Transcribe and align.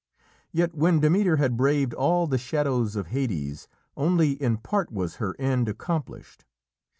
Yet 0.51 0.73
when 0.73 0.99
Demeter 0.99 1.37
had 1.37 1.55
braved 1.55 1.93
all 1.93 2.25
the 2.25 2.39
shadows 2.39 2.95
of 2.95 3.05
Hades, 3.09 3.67
only 3.95 4.31
in 4.31 4.57
part 4.57 4.91
was 4.91 5.17
her 5.17 5.35
end 5.37 5.69
accomplished. 5.69 6.43